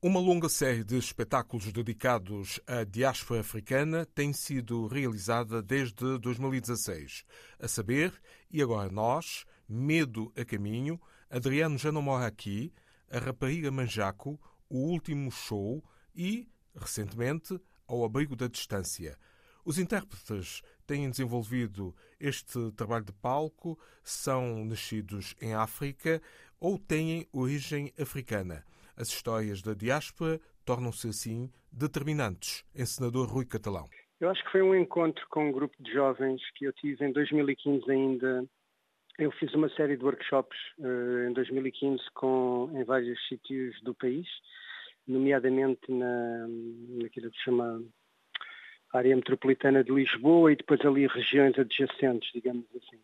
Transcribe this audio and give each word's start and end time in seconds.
Uma 0.00 0.20
longa 0.20 0.48
série 0.48 0.84
de 0.84 0.96
espetáculos 0.96 1.72
dedicados 1.72 2.60
à 2.68 2.84
diáspora 2.84 3.40
africana 3.40 4.06
tem 4.06 4.32
sido 4.32 4.86
realizada 4.86 5.60
desde 5.60 6.16
2016. 6.18 7.24
A 7.58 7.66
saber, 7.66 8.12
e 8.48 8.62
agora 8.62 8.92
nós, 8.92 9.44
Medo 9.68 10.32
a 10.36 10.44
Caminho, 10.44 11.00
Adriano 11.28 11.76
já 11.76 11.90
não 11.90 12.00
mora 12.00 12.26
aqui, 12.26 12.72
A 13.10 13.18
Rapariga 13.18 13.72
Manjaco, 13.72 14.40
O 14.70 14.78
Último 14.78 15.32
Show 15.32 15.82
e, 16.14 16.48
recentemente, 16.76 17.60
Ao 17.84 18.04
Abrigo 18.04 18.36
da 18.36 18.46
Distância. 18.46 19.18
Os 19.64 19.80
intérpretes 19.80 20.62
têm 20.86 21.10
desenvolvido 21.10 21.92
este 22.20 22.70
trabalho 22.76 23.04
de 23.04 23.12
palco, 23.14 23.76
são 24.04 24.64
nascidos 24.64 25.34
em 25.40 25.54
África 25.54 26.22
ou 26.60 26.78
têm 26.78 27.26
origem 27.32 27.92
africana. 27.98 28.64
As 29.00 29.10
histórias 29.10 29.62
da 29.62 29.74
diáspora 29.74 30.40
tornam-se 30.64 31.08
assim 31.08 31.48
determinantes. 31.72 32.64
Encenador 32.74 33.28
Rui 33.28 33.46
Catalão. 33.46 33.88
Eu 34.18 34.28
acho 34.28 34.44
que 34.44 34.50
foi 34.50 34.60
um 34.60 34.74
encontro 34.74 35.24
com 35.30 35.48
um 35.48 35.52
grupo 35.52 35.80
de 35.80 35.92
jovens 35.92 36.42
que 36.56 36.64
eu 36.64 36.72
tive 36.72 37.06
em 37.06 37.12
2015 37.12 37.88
ainda. 37.88 38.44
Eu 39.16 39.30
fiz 39.30 39.54
uma 39.54 39.68
série 39.68 39.96
de 39.96 40.04
workshops 40.04 40.58
uh, 40.80 41.28
em 41.30 41.32
2015 41.32 42.02
com, 42.12 42.72
em 42.74 42.82
vários 42.82 43.16
sítios 43.28 43.80
do 43.82 43.94
país, 43.94 44.26
nomeadamente 45.06 45.92
na, 45.92 46.48
naquilo 47.00 47.30
que 47.30 47.38
se 47.38 47.44
chama 47.44 47.80
área 48.92 49.14
metropolitana 49.14 49.84
de 49.84 49.92
Lisboa 49.92 50.52
e 50.52 50.56
depois 50.56 50.80
ali 50.80 51.06
regiões 51.06 51.56
adjacentes, 51.56 52.32
digamos 52.32 52.66
assim 52.74 52.98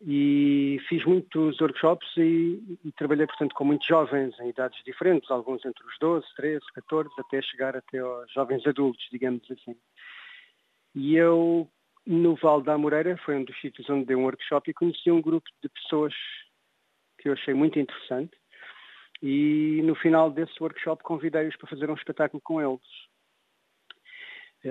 e 0.00 0.80
fiz 0.88 1.04
muitos 1.04 1.60
workshops 1.60 2.08
e, 2.16 2.78
e, 2.84 2.92
trabalhei, 2.92 3.26
portanto, 3.26 3.54
com 3.54 3.64
muitos 3.64 3.86
jovens 3.86 4.38
em 4.38 4.50
idades 4.50 4.82
diferentes, 4.84 5.30
alguns 5.30 5.64
entre 5.64 5.84
os 5.84 5.98
12, 5.98 6.26
13, 6.36 6.64
14, 6.74 7.10
até 7.18 7.42
chegar 7.42 7.76
até 7.76 7.98
aos 7.98 8.32
jovens 8.32 8.64
adultos, 8.66 9.04
digamos 9.10 9.42
assim. 9.50 9.76
E 10.94 11.16
eu, 11.16 11.68
no 12.06 12.36
Val 12.36 12.60
da 12.62 12.74
Amoreira, 12.74 13.16
foi 13.24 13.36
um 13.36 13.44
dos 13.44 13.60
sítios 13.60 13.88
onde 13.90 14.06
dei 14.06 14.16
um 14.16 14.24
workshop 14.24 14.70
e 14.70 14.74
conheci 14.74 15.10
um 15.10 15.20
grupo 15.20 15.48
de 15.62 15.68
pessoas 15.68 16.14
que 17.18 17.28
eu 17.28 17.32
achei 17.32 17.52
muito 17.52 17.78
interessante 17.78 18.36
e 19.20 19.80
no 19.82 19.94
final 19.96 20.30
desse 20.30 20.54
workshop 20.60 21.02
convidei-os 21.02 21.56
para 21.56 21.68
fazer 21.68 21.90
um 21.90 21.94
espetáculo 21.94 22.40
com 22.40 22.60
eles. 22.60 23.08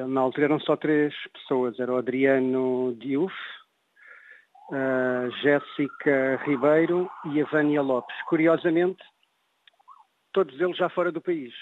Na 0.09 0.21
altura 0.21 0.45
eram 0.45 0.59
só 0.59 0.75
três 0.75 1.13
pessoas, 1.33 1.79
era 1.79 1.91
o 1.91 1.97
Adriano 1.97 2.95
Diouf, 2.99 3.33
a 4.71 5.29
Jéssica 5.41 6.37
Ribeiro 6.45 7.09
e 7.25 7.41
a 7.41 7.45
Vânia 7.45 7.81
Lopes. 7.81 8.15
Curiosamente, 8.27 9.03
todos 10.33 10.59
eles 10.59 10.77
já 10.77 10.89
fora 10.89 11.11
do 11.11 11.21
país. 11.21 11.53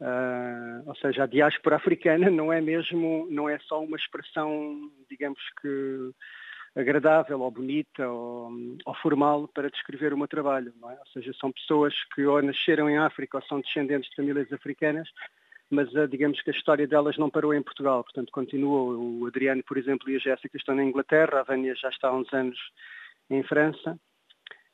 Uh, 0.00 0.86
ou 0.86 0.94
seja, 0.96 1.24
a 1.24 1.26
diáspora 1.26 1.76
africana 1.76 2.30
não 2.30 2.52
é 2.52 2.60
mesmo, 2.60 3.26
não 3.30 3.48
é 3.48 3.58
só 3.60 3.82
uma 3.82 3.96
expressão, 3.96 4.90
digamos 5.08 5.40
que 5.60 6.12
agradável 6.76 7.40
ou 7.40 7.50
bonita 7.50 8.06
ou, 8.06 8.50
ou 8.84 8.94
formal 8.96 9.48
para 9.48 9.70
descrever 9.70 10.12
o 10.12 10.18
meu 10.18 10.28
trabalho, 10.28 10.72
é? 10.84 10.98
Ou 10.98 11.06
seja, 11.14 11.32
são 11.40 11.50
pessoas 11.50 11.94
que 12.14 12.26
ou 12.26 12.42
nasceram 12.42 12.90
em 12.90 12.98
África 12.98 13.38
ou 13.38 13.42
são 13.44 13.60
descendentes 13.60 14.10
de 14.10 14.16
famílias 14.16 14.52
africanas, 14.52 15.08
mas 15.70 15.92
uh, 15.94 16.06
digamos 16.08 16.40
que 16.42 16.50
a 16.50 16.54
história 16.54 16.86
delas 16.86 17.16
não 17.16 17.30
parou 17.30 17.52
em 17.52 17.62
Portugal, 17.62 18.02
portanto 18.04 18.30
continua. 18.32 18.96
O 18.96 19.26
Adriano, 19.26 19.62
por 19.64 19.76
exemplo, 19.76 20.08
e 20.10 20.16
a 20.16 20.18
Jéssica 20.18 20.56
estão 20.56 20.74
na 20.74 20.84
Inglaterra, 20.84 21.40
a 21.40 21.42
Vânia 21.42 21.74
já 21.74 21.88
está 21.88 22.08
há 22.08 22.16
uns 22.16 22.32
anos 22.32 22.58
em 23.30 23.42
França. 23.42 23.98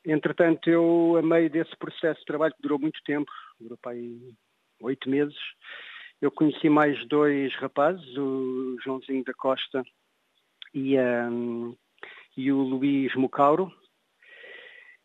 Entretanto, 0.05 0.69
eu, 0.69 1.15
a 1.17 1.21
meio 1.21 1.49
desse 1.49 1.75
processo 1.77 2.19
de 2.19 2.25
trabalho 2.25 2.53
que 2.53 2.61
durou 2.61 2.77
muito 2.77 2.99
tempo, 3.05 3.31
durou 3.59 3.77
para 3.81 3.93
aí 3.93 4.33
oito 4.81 5.09
meses, 5.09 5.37
eu 6.21 6.29
conheci 6.29 6.69
mais 6.69 7.05
dois 7.07 7.53
rapazes, 7.55 8.05
o 8.17 8.77
Joãozinho 8.83 9.23
da 9.23 9.33
Costa 9.33 9.83
e, 10.73 10.97
um, 10.99 11.75
e 12.35 12.51
o 12.51 12.61
Luís 12.61 13.15
Mucauro, 13.15 13.71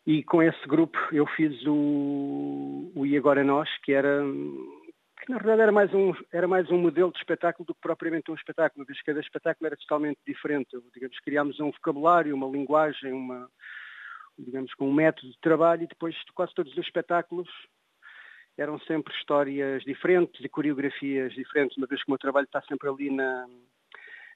e 0.05 0.23
com 0.23 0.41
esse 0.41 0.67
grupo 0.67 0.97
eu 1.11 1.25
fiz 1.27 1.55
o, 1.65 2.91
o 2.95 3.05
E 3.05 3.17
Agora 3.17 3.43
Nós, 3.43 3.69
que 3.83 3.93
era 3.93 4.21
na 5.29 5.37
verdade 5.37 5.61
era 5.61 5.71
mais 5.71 5.93
um, 5.93 6.11
era 6.33 6.47
mais 6.47 6.71
um 6.71 6.77
modelo 6.79 7.11
de 7.11 7.19
espetáculo 7.19 7.63
do 7.63 7.75
que 7.75 7.81
propriamente 7.81 8.31
um 8.31 8.35
espetáculo, 8.35 8.83
desde 8.83 9.03
cada 9.03 9.19
espetáculo 9.19 9.67
era 9.67 9.77
totalmente 9.77 10.17
diferente. 10.25 10.75
Digamos, 10.91 11.19
criámos 11.19 11.59
um 11.59 11.69
vocabulário, 11.69 12.35
uma 12.35 12.47
linguagem, 12.47 13.13
uma, 13.13 13.47
digamos, 14.37 14.73
com 14.73 14.89
um 14.89 14.93
método 14.93 15.31
de 15.31 15.39
trabalho 15.39 15.83
e 15.83 15.87
depois 15.87 16.15
quase 16.33 16.53
todos 16.55 16.71
os 16.71 16.79
espetáculos 16.79 17.47
eram 18.57 18.79
sempre 18.79 19.13
histórias 19.13 19.83
diferentes 19.83 20.43
e 20.43 20.49
coreografias 20.49 21.31
diferentes, 21.33 21.77
uma 21.77 21.87
vez 21.87 22.03
que 22.03 22.09
o 22.09 22.11
meu 22.11 22.17
trabalho 22.17 22.45
está 22.45 22.61
sempre 22.63 22.89
ali 22.89 23.11
na, 23.11 23.47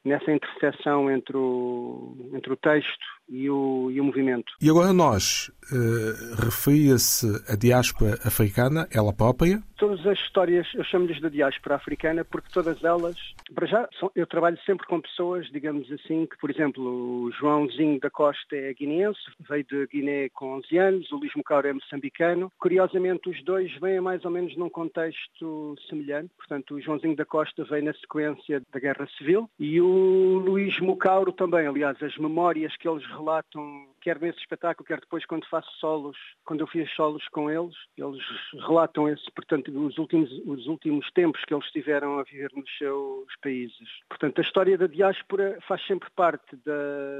nessa 0.05 0.31
interseção 0.31 1.09
entre 1.09 1.35
o, 1.35 2.29
entre 2.33 2.53
o 2.53 2.57
texto 2.57 3.05
e 3.33 3.49
o, 3.49 3.89
e 3.89 3.99
o 3.99 4.03
movimento. 4.03 4.53
E 4.61 4.69
agora 4.69 4.93
nós, 4.93 5.51
uh, 5.71 6.35
referia-se 6.45 7.43
a 7.51 7.55
diáspora 7.55 8.19
africana, 8.23 8.87
ela 8.91 9.11
própria? 9.11 9.59
Todas 9.75 10.05
as 10.05 10.19
histórias, 10.19 10.67
eu 10.75 10.83
chamo-lhes 10.83 11.19
de 11.19 11.29
diáspora 11.31 11.75
africana 11.75 12.23
porque 12.23 12.47
todas 12.53 12.83
elas, 12.83 13.17
para 13.53 13.65
já, 13.65 13.89
são, 13.99 14.11
eu 14.15 14.27
trabalho 14.27 14.57
sempre 14.65 14.85
com 14.85 15.01
pessoas, 15.01 15.49
digamos 15.51 15.91
assim, 15.91 16.27
que, 16.27 16.37
por 16.37 16.51
exemplo, 16.51 17.25
o 17.25 17.31
Joãozinho 17.31 17.99
da 17.99 18.09
Costa 18.09 18.55
é 18.55 18.71
guineense, 18.73 19.19
veio 19.49 19.65
de 19.65 19.87
Guiné 19.87 20.29
com 20.29 20.53
11 20.57 20.77
anos, 20.77 21.11
o 21.11 21.17
Luís 21.17 21.31
Mucauro 21.35 21.67
é 21.67 21.73
moçambicano. 21.73 22.51
Curiosamente, 22.59 23.29
os 23.29 23.43
dois 23.43 23.73
vêm 23.81 23.99
mais 23.99 24.23
ou 24.23 24.31
menos 24.31 24.55
num 24.55 24.69
contexto 24.69 25.75
semelhante, 25.89 26.29
portanto, 26.37 26.75
o 26.75 26.81
Joãozinho 26.81 27.15
da 27.15 27.25
Costa 27.25 27.63
veio 27.63 27.85
na 27.85 27.93
sequência 27.93 28.61
da 28.71 28.79
Guerra 28.79 29.07
Civil 29.17 29.49
e 29.59 29.81
o 29.81 30.37
Luís 30.45 30.79
Mucauro 30.79 31.31
também, 31.31 31.65
aliás, 31.65 32.01
as 32.01 32.15
memórias 32.17 32.77
que 32.77 32.87
eles 32.87 33.03
relatam, 33.23 33.87
quer 34.01 34.19
nesse 34.19 34.39
espetáculo, 34.39 34.85
quer 34.85 34.99
depois 34.99 35.25
quando 35.25 35.47
faço 35.47 35.71
solos, 35.79 36.17
quando 36.45 36.59
eu 36.59 36.67
fiz 36.67 36.91
solos 36.93 37.25
com 37.29 37.49
eles, 37.49 37.75
eles 37.97 38.21
relatam 38.67 39.07
esse, 39.07 39.31
portanto, 39.31 39.69
os 39.69 39.97
últimos, 39.97 40.29
os 40.45 40.67
últimos 40.67 41.09
tempos 41.11 41.43
que 41.45 41.53
eles 41.53 41.71
tiveram 41.71 42.19
a 42.19 42.23
viver 42.23 42.51
nos 42.53 42.69
seus 42.77 43.25
países. 43.41 43.89
Portanto, 44.09 44.39
a 44.39 44.41
história 44.41 44.77
da 44.77 44.87
diáspora 44.87 45.57
faz 45.67 45.85
sempre 45.87 46.09
parte 46.15 46.55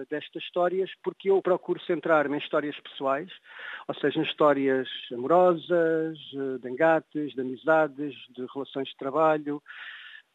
destas 0.10 0.44
histórias 0.44 0.92
porque 1.04 1.30
eu 1.30 1.42
procuro 1.42 1.82
centrar-me 1.82 2.36
em 2.36 2.40
histórias 2.40 2.78
pessoais, 2.82 3.32
ou 3.88 3.96
seja, 3.96 4.20
em 4.20 4.24
histórias 4.24 4.88
amorosas, 5.12 6.18
de 6.62 6.70
engates, 6.70 7.34
de 7.34 7.42
amizades, 7.42 8.14
de 8.36 8.46
relações 8.54 8.90
de 8.90 8.98
trabalho, 8.98 9.62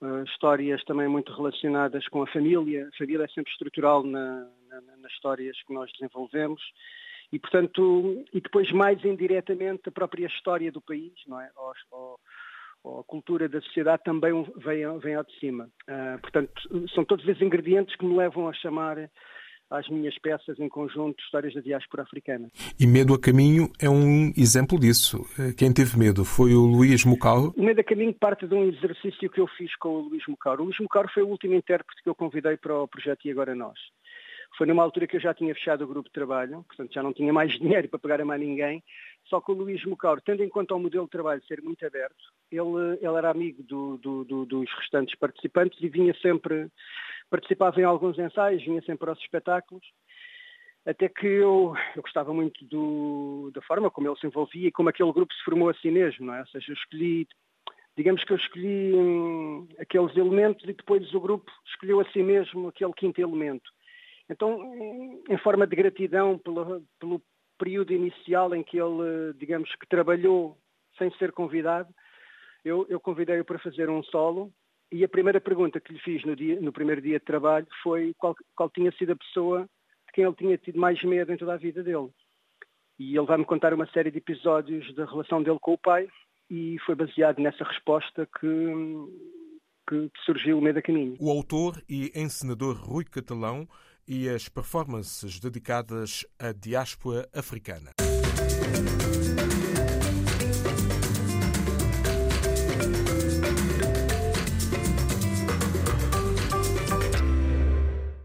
Uh, 0.01 0.23
histórias 0.23 0.85
também 0.85 1.09
muito 1.09 1.33
relacionadas 1.33 2.07
com 2.07 2.23
a 2.23 2.27
família. 2.29 2.87
A 2.87 2.97
família 2.97 3.25
é 3.25 3.29
sempre 3.29 3.51
estrutural 3.51 4.05
na, 4.05 4.49
nas 5.09 5.13
histórias 5.13 5.57
que 5.67 5.73
nós 5.73 5.91
desenvolvemos. 5.93 6.61
E, 7.33 7.39
portanto, 7.39 8.25
e 8.33 8.41
depois 8.41 8.71
mais 8.73 9.03
indiretamente 9.05 9.89
a 9.89 9.93
própria 9.93 10.27
história 10.27 10.71
do 10.71 10.81
país, 10.81 11.13
não 11.27 11.41
é? 11.41 11.51
Ou, 11.57 11.73
ou, 11.91 12.21
ou 12.85 13.01
a 13.01 13.05
cultura 13.05 13.49
da 13.49 13.61
sociedade 13.61 14.03
também 14.05 14.33
vem, 14.57 14.99
vem 14.99 15.15
ao 15.15 15.25
de 15.25 15.39
cima. 15.39 15.69
Uh, 15.89 16.19
portanto, 16.21 16.89
são 16.95 17.05
todos 17.05 17.27
esses 17.29 17.43
ingredientes 17.43 17.97
que 17.97 18.05
me 18.05 18.17
levam 18.17 18.49
a 18.49 18.53
chamar 18.55 19.11
às 19.71 19.87
minhas 19.91 20.17
peças 20.19 20.59
em 20.59 20.71
conjunto 20.71 21.23
Histórias 21.23 21.53
da 21.53 21.61
Diáspora 21.61 22.03
Africana. 22.03 22.51
E 22.81 22.87
Medo 22.87 23.13
a 23.13 23.21
Caminho 23.21 23.71
é 23.79 23.91
um 23.91 24.33
exemplo 24.35 24.81
disso. 24.81 25.19
Quem 25.59 25.71
teve 25.71 25.99
medo 25.99 26.25
foi 26.25 26.55
o 26.55 26.65
Luís 26.65 27.05
Mucauro? 27.05 27.53
O 27.55 27.63
Medo 27.63 27.83
a 27.83 27.85
Caminho 27.85 28.15
parte 28.15 28.47
de 28.47 28.55
um 28.55 28.65
exercício 28.65 29.29
que 29.29 29.39
eu 29.39 29.47
fiz 29.47 29.77
com 29.77 29.91
o 29.91 30.01
Luís 30.09 30.23
Mucauro. 30.27 30.63
O 30.63 30.65
Luís 30.67 30.79
Mucauro 30.81 31.11
foi 31.13 31.23
o 31.23 31.29
último 31.29 31.55
intérprete 31.55 32.03
que 32.03 32.09
eu 32.09 32.15
convidei 32.15 32.57
para 32.57 32.75
o 32.81 32.89
projeto 32.89 33.27
E 33.27 33.31
Agora 33.31 33.55
Nós. 33.55 33.79
Foi 34.59 34.67
numa 34.67 34.83
altura 34.83 35.07
que 35.07 35.17
eu 35.17 35.21
já 35.21 35.33
tinha 35.33 35.55
fechado 35.55 35.85
o 35.85 35.87
grupo 35.87 36.09
de 36.09 36.13
trabalho, 36.13 36.65
portanto 36.65 36.93
já 36.93 37.01
não 37.01 37.13
tinha 37.13 37.33
mais 37.33 37.53
dinheiro 37.59 37.89
para 37.89 37.99
pagar 38.01 38.21
a 38.21 38.25
mais 38.25 38.41
ninguém, 38.41 38.83
só 39.27 39.41
que 39.41 39.53
o 39.53 39.55
Luís 39.55 39.85
Mucauro, 39.85 40.21
tendo 40.21 40.43
em 40.43 40.49
conta 40.49 40.75
o 40.75 40.81
modelo 40.81 41.05
de 41.05 41.11
trabalho 41.11 41.41
ser 41.47 41.63
muito 41.63 41.87
aberto, 41.87 42.17
ele, 42.51 42.99
ele 43.01 43.17
era 43.17 43.31
amigo 43.31 43.63
do, 43.63 43.97
do, 43.99 44.25
do, 44.25 44.45
dos 44.45 44.69
restantes 44.81 45.17
participantes 45.17 45.81
e 45.81 45.89
vinha 45.89 46.13
sempre 46.21 46.69
participava 47.31 47.81
em 47.81 47.85
alguns 47.85 48.19
ensaios, 48.19 48.65
vinha 48.65 48.83
sempre 48.83 49.09
aos 49.09 49.21
espetáculos, 49.21 49.85
até 50.85 51.09
que 51.09 51.27
eu, 51.27 51.75
eu 51.95 52.03
gostava 52.03 52.35
muito 52.35 52.65
do, 52.65 53.53
da 53.55 53.63
forma 53.63 53.91
como 53.91 54.09
ele 54.09 54.19
se 54.19 54.27
envolvia 54.27 54.69
e 54.69 54.73
como 54.73 54.89
aquele 54.89 55.13
grupo 55.13 55.33
se 55.35 55.45
formou 55.45 55.69
a 55.69 55.75
si 55.75 55.91
mesmo, 55.91 56.27
não 56.27 56.35
é? 56.35 56.41
Ou 56.41 56.47
seja, 56.47 56.73
eu 56.73 56.75
escolhi, 56.75 57.29
digamos 57.97 58.25
que 58.25 58.33
eu 58.33 58.37
escolhi 58.39 58.93
hum, 58.95 59.69
aqueles 59.79 60.17
elementos 60.17 60.65
e 60.65 60.73
depois 60.73 61.15
o 61.15 61.21
grupo 61.21 61.53
escolheu 61.67 62.01
a 62.01 62.11
si 62.11 62.23
mesmo 62.23 62.69
aquele 62.69 62.93
quinto 62.95 63.21
elemento. 63.21 63.71
Então, 64.31 64.61
em 65.29 65.39
forma 65.39 65.67
de 65.67 65.75
gratidão 65.75 66.39
pelo, 66.39 66.83
pelo 66.99 67.23
período 67.59 67.93
inicial 67.93 68.55
em 68.55 68.63
que 68.63 68.79
ele, 68.79 69.33
digamos 69.37 69.75
que 69.77 69.89
trabalhou 69.89 70.57
sem 70.99 71.11
ser 71.13 71.33
convidado, 71.33 71.89
eu, 72.65 72.87
eu 72.89 73.01
convidei-o 73.01 73.45
para 73.45 73.59
fazer 73.59 73.89
um 73.89 74.03
solo 74.03 74.53
e 74.91 75.05
a 75.05 75.09
primeira 75.09 75.41
pergunta 75.41 75.81
que 75.81 75.93
lhe 75.93 75.99
fiz 76.01 76.25
no, 76.25 76.35
dia, 76.35 76.61
no 76.61 76.73
primeiro 76.73 77.01
dia 77.01 77.19
de 77.19 77.25
trabalho 77.25 77.67
foi 77.83 78.15
qual, 78.19 78.35
qual 78.57 78.71
tinha 78.71 78.91
sido 78.93 79.13
a 79.13 79.17
pessoa 79.17 79.63
de 80.07 80.13
quem 80.13 80.25
ele 80.25 80.35
tinha 80.35 80.59
tido 80.59 80.79
mais 80.79 81.03
medo 81.03 81.33
em 81.33 81.37
toda 81.37 81.55
a 81.55 81.59
vida 81.59 81.83
dele. 81.83 82.09
E 82.99 83.17
ele 83.17 83.27
vai-me 83.27 83.45
contar 83.45 83.73
uma 83.75 83.87
série 83.91 84.11
de 84.11 84.19
episódios 84.19 84.93
da 84.95 85.05
relação 85.05 85.43
dele 85.43 85.59
com 85.61 85.75
o 85.75 85.79
pai, 85.79 86.09
e 86.51 86.79
foi 86.85 86.95
baseado 86.95 87.39
nessa 87.39 87.63
resposta 87.63 88.27
que, 88.41 88.49
que 89.89 90.11
surgiu 90.25 90.59
o 90.59 90.63
Medo 90.63 90.79
a 90.79 90.83
Caminho. 90.83 91.17
O 91.21 91.31
autor 91.31 91.83
e 91.89 92.11
encenador 92.15 92.77
Rui 92.77 93.05
Catalão 93.05 93.69
e 94.09 94.27
as 94.27 94.49
performances 94.49 95.39
dedicadas 95.39 96.25
à 96.39 96.51
diáspora 96.51 97.29
africana. 97.35 97.93